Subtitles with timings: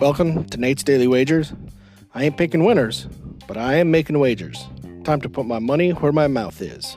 [0.00, 1.52] Welcome to Nate's Daily Wagers.
[2.14, 3.06] I ain't picking winners,
[3.46, 4.66] but I am making wagers.
[5.04, 6.96] Time to put my money where my mouth is.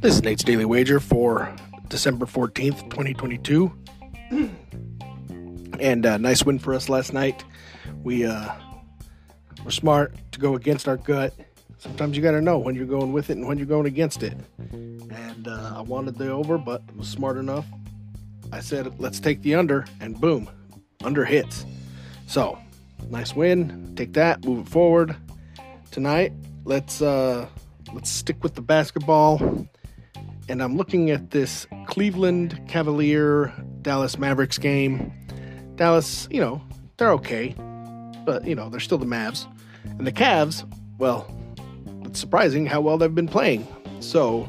[0.00, 1.54] This is Nate's Daily Wager for
[1.88, 3.72] December 14th, 2022.
[5.80, 7.44] And uh, nice win for us last night.
[8.02, 8.52] We uh,
[9.64, 11.34] were smart to go against our gut.
[11.78, 14.22] Sometimes you got to know when you're going with it and when you're going against
[14.22, 14.36] it.
[14.70, 17.66] And uh, I wanted the over, but was smart enough.
[18.52, 20.50] I said, let's take the under, and boom,
[21.02, 21.64] under hits.
[22.26, 22.58] So,
[23.08, 23.94] nice win.
[23.96, 25.16] Take that, move it forward.
[25.92, 26.32] Tonight,
[26.64, 27.46] let's uh,
[27.92, 29.68] let's stick with the basketball
[30.48, 35.12] and I'm looking at this Cleveland Cavalier Dallas Mavericks game.
[35.76, 36.60] Dallas, you know,
[36.96, 37.54] they're okay,
[38.24, 39.46] but you know, they're still the Mavs.
[39.84, 40.66] And the Cavs,
[40.98, 41.26] well,
[42.04, 43.66] it's surprising how well they've been playing.
[44.00, 44.48] So,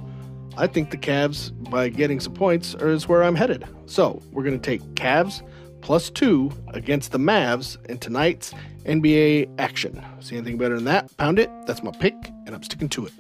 [0.58, 3.66] I think the Cavs, by getting some points, is where I'm headed.
[3.86, 5.42] So, we're going to take Cavs
[5.84, 8.54] plus two against the Mavs in tonight's
[8.86, 10.04] NBA action.
[10.22, 11.16] See anything better than that?
[11.18, 11.52] Pound it.
[11.68, 13.14] That's my pick, and I'm sticking to it.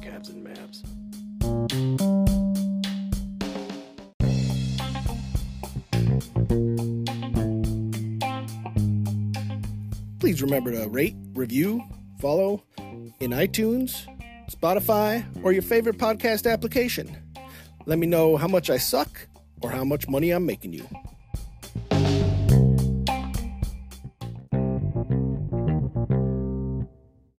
[0.00, 0.82] Cavs and Mavs.
[10.18, 11.82] Please remember to rate, review,
[12.18, 12.62] follow
[13.20, 14.06] in iTunes,
[14.50, 17.14] Spotify, or your favorite podcast application.
[17.84, 19.28] Let me know how much I suck
[19.60, 20.88] or how much money I'm making you.